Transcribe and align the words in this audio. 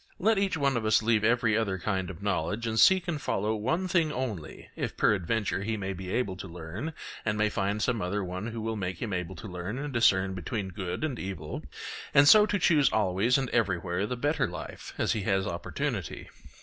Let 0.17 0.39
each 0.39 0.57
one 0.57 0.75
of 0.77 0.83
us 0.83 1.03
leave 1.03 1.23
every 1.23 1.55
other 1.55 1.77
kind 1.77 2.09
of 2.09 2.23
knowledge 2.23 2.65
and 2.65 2.79
seek 2.79 3.07
and 3.07 3.21
follow 3.21 3.53
one 3.53 3.87
thing 3.87 4.11
only, 4.11 4.67
if 4.75 4.97
peradventure 4.97 5.61
he 5.61 5.77
may 5.77 5.93
be 5.93 6.09
able 6.11 6.35
to 6.37 6.47
learn 6.47 6.93
and 7.23 7.37
may 7.37 7.49
find 7.51 7.83
some 7.83 7.99
one 7.99 8.47
who 8.47 8.61
will 8.63 8.75
make 8.75 8.99
him 8.99 9.13
able 9.13 9.35
to 9.35 9.47
learn 9.47 9.77
and 9.77 9.93
discern 9.93 10.33
between 10.33 10.69
good 10.69 11.03
and 11.03 11.19
evil, 11.19 11.61
and 12.15 12.27
so 12.27 12.47
to 12.47 12.57
choose 12.57 12.89
always 12.91 13.37
and 13.37 13.51
everywhere 13.51 14.07
the 14.07 14.17
better 14.17 14.47
life 14.47 14.91
as 14.97 15.11
he 15.11 15.21
has 15.21 15.45
opportunity. 15.45 16.29